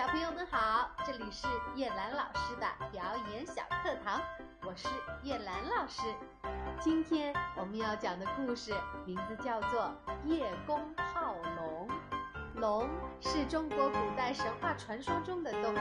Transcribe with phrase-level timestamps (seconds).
[0.00, 4.18] 小朋友们好，这里是叶兰老师的表演小课堂，
[4.62, 4.88] 我是
[5.22, 6.00] 叶兰老师。
[6.80, 8.72] 今天我们要讲的故事
[9.04, 9.94] 名字叫做
[10.24, 11.86] 《叶公好龙》。
[12.58, 12.88] 龙
[13.20, 15.78] 是中国古代神话传说中的动物，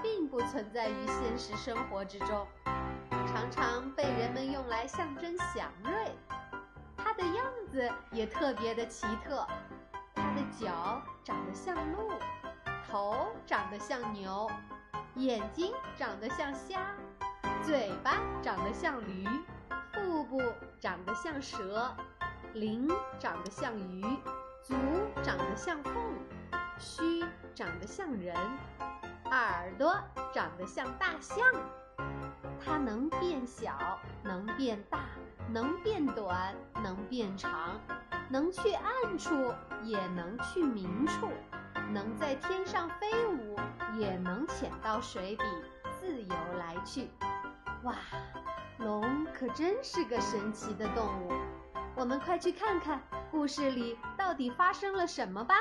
[0.00, 2.46] 并不存在于现实生活之中，
[3.26, 6.16] 常常被人们用来象征祥瑞。
[6.96, 9.44] 它的样子也特别的奇特，
[10.14, 12.12] 它的脚长得像鹿。
[12.90, 14.50] 头长得像牛，
[15.14, 16.80] 眼睛长得像虾，
[17.62, 19.24] 嘴巴长得像驴，
[19.92, 20.42] 腹部
[20.80, 21.94] 长得像蛇，
[22.52, 22.88] 鳞
[23.20, 24.02] 长得像鱼，
[24.60, 24.74] 足
[25.22, 25.94] 长得像凤，
[26.80, 27.24] 须
[27.54, 28.34] 长得像人，
[29.30, 29.96] 耳朵
[30.32, 31.46] 长得像大象。
[32.64, 35.10] 它能变小，能变大，
[35.48, 37.80] 能变短，能变长，
[38.28, 41.28] 能去暗处，也能去明处。
[41.92, 43.56] 能在天上飞舞，
[43.98, 45.44] 也能潜到水底
[45.98, 47.08] 自由来去。
[47.82, 47.96] 哇，
[48.78, 51.32] 龙可真是个神奇的动物！
[51.96, 55.54] 我们快去看看故事里到底发生了什么吧。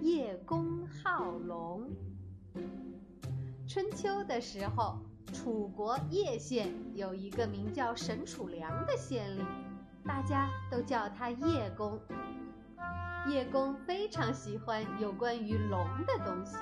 [0.00, 1.90] 叶公好龙。
[3.68, 4.98] 春秋的时候，
[5.32, 9.46] 楚国叶县有一个名叫沈楚良的县令，
[10.04, 12.00] 大家都叫他叶公。
[13.26, 16.58] 叶公非常喜欢有关于龙的东西，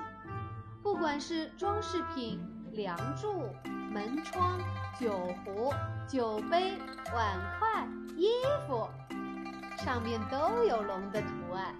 [0.80, 3.48] 不管是装饰品、梁柱、
[3.92, 4.60] 门窗、
[4.98, 5.10] 酒
[5.44, 5.72] 壶、
[6.06, 6.78] 酒杯、
[7.12, 7.84] 碗筷、
[8.16, 8.28] 衣
[8.66, 8.88] 服，
[9.78, 11.74] 上面都有龙的图案，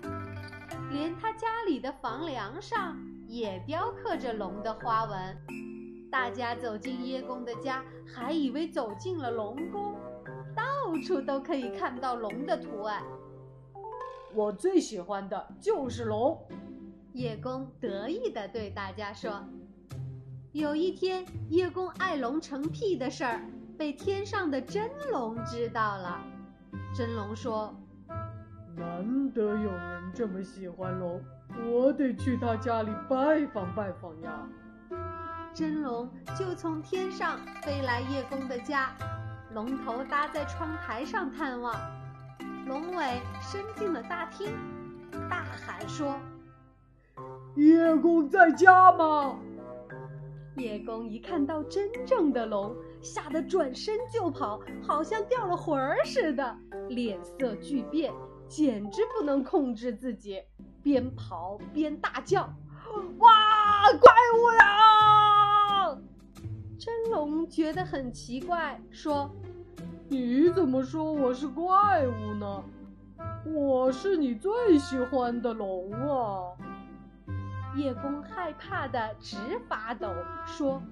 [0.90, 2.96] 连他家里的房梁上
[3.28, 5.36] 也雕刻着龙的花纹。
[6.10, 9.94] 大家走进叶公的家，还以为走进了龙宫，
[10.56, 10.62] 到
[11.06, 13.00] 处都可以看到龙的图案。
[14.34, 16.38] 我最喜欢的就是龙，
[17.12, 19.44] 叶公得意地对大家说。
[20.52, 23.40] 有一天，叶公爱龙成癖的事儿
[23.78, 26.20] 被天上的真龙知道了。
[26.94, 27.74] 真龙说
[28.76, 31.22] ：“难得有人这么喜欢龙，
[31.70, 34.46] 我得去他家里拜访拜访呀。”
[35.54, 36.08] 真龙
[36.38, 38.90] 就从天上飞来叶公的家，
[39.52, 41.74] 龙头搭在窗台上探望。
[42.66, 44.56] 龙尾伸进了大厅，
[45.28, 46.16] 大喊说
[47.56, 49.38] ：“叶公在家吗？”
[50.56, 56.56] 叶公一看到真正的龙，吓得转身就跑，好像掉了魂儿似的，
[56.88, 58.12] 脸色巨变，
[58.48, 60.42] 简直不能控制自己，
[60.82, 62.42] 边跑边大叫
[63.18, 63.30] ：“哇，
[64.00, 65.98] 怪物呀！”
[66.78, 69.30] 真龙觉得很奇怪，说。
[70.12, 72.62] 你怎么说我是怪物呢？
[73.46, 76.52] 我是你最喜欢的龙啊！
[77.74, 80.12] 叶公害怕的直发抖，
[80.44, 80.82] 说：“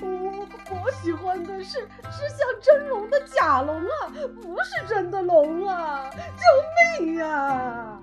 [0.00, 3.90] 我我喜欢的是是像真龙的假龙啊，
[4.40, 6.08] 不是真的龙啊！
[6.08, 8.00] 救命啊！”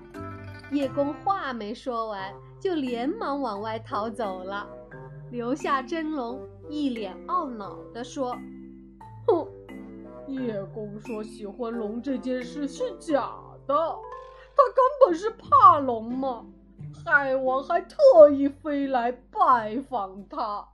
[0.70, 4.66] 叶公话没说完，就连忙往外逃走了，
[5.30, 8.36] 留下真龙一脸懊恼地说：“！”
[10.34, 13.30] 叶公说：“喜欢龙这件事是假
[13.66, 16.44] 的，他根本是怕龙嘛，
[17.04, 20.68] 害我还特意飞来拜访他。”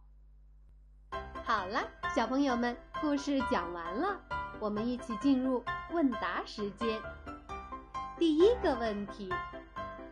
[1.44, 1.80] 好了，
[2.14, 4.20] 小朋友们，故事讲完了，
[4.60, 7.00] 我们一起进入问答时间。
[8.18, 9.28] 第一个问题：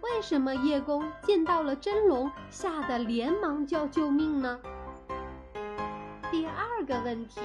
[0.00, 4.58] 为什么叶公见到了真龙，吓得连忙叫救命呢？
[6.88, 7.40] 个问题。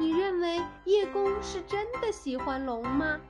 [0.00, 3.20] 你认为叶公是真的喜欢龙吗？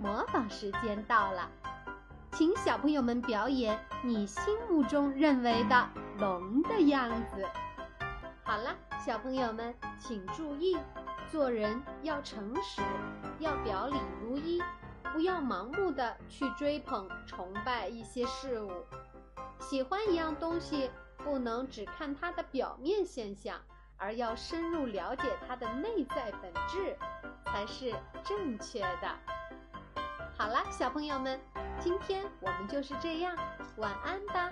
[0.00, 1.50] 模仿时间到了，
[2.32, 5.88] 请小朋友们表演你心目中认为的
[6.18, 7.44] 龙的样子。
[8.44, 10.76] 好了，小朋友们请注意，
[11.30, 12.82] 做人要诚实，
[13.38, 14.62] 要表里如一，
[15.14, 18.70] 不要盲目的去追捧、崇拜一些事物。
[19.58, 20.90] 喜欢一样东西，
[21.24, 23.58] 不能只看它的表面现象。
[23.98, 26.96] 而要深入了解它的内在本质，
[27.44, 27.92] 才是
[28.24, 29.14] 正确的。
[30.38, 31.40] 好了，小朋友们，
[31.80, 33.36] 今天我们就是这样，
[33.76, 34.50] 晚安吧。